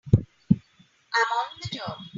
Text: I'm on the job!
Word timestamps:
I'm 0.09 0.15
on 0.15 1.59
the 1.61 1.67
job! 1.77 1.97